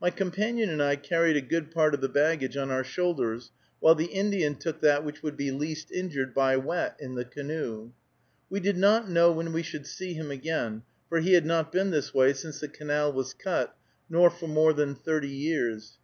My 0.00 0.10
companion 0.10 0.68
and 0.68 0.82
I 0.82 0.96
carried 0.96 1.36
a 1.36 1.40
good 1.40 1.70
part 1.70 1.94
of 1.94 2.00
the 2.00 2.08
baggage 2.08 2.56
on 2.56 2.72
our 2.72 2.82
shoulders, 2.82 3.52
while 3.78 3.94
the 3.94 4.06
Indian 4.06 4.56
took 4.56 4.80
that 4.80 5.04
which 5.04 5.22
would 5.22 5.36
be 5.36 5.52
least 5.52 5.92
injured 5.92 6.34
by 6.34 6.56
wet 6.56 6.96
in 6.98 7.14
the 7.14 7.24
canoe. 7.24 7.92
We 8.48 8.58
did 8.58 8.76
not 8.76 9.08
know 9.08 9.30
when 9.30 9.52
we 9.52 9.62
should 9.62 9.86
see 9.86 10.12
him 10.12 10.32
again, 10.32 10.82
for 11.08 11.20
he 11.20 11.34
had 11.34 11.46
not 11.46 11.70
been 11.70 11.90
this 11.90 12.12
way 12.12 12.32
since 12.32 12.58
the 12.58 12.66
canal 12.66 13.12
was 13.12 13.32
cut, 13.32 13.76
nor 14.08 14.28
for 14.28 14.48
more 14.48 14.72
than 14.72 14.96
thirty 14.96 15.28
years. 15.28 15.96